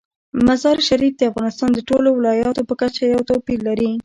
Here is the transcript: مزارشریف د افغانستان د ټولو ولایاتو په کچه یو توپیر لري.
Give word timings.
مزارشریف 0.47 1.13
د 1.17 1.21
افغانستان 1.31 1.69
د 1.73 1.79
ټولو 1.89 2.09
ولایاتو 2.17 2.61
په 2.69 2.73
کچه 2.81 3.01
یو 3.13 3.21
توپیر 3.29 3.59
لري. 3.67 3.91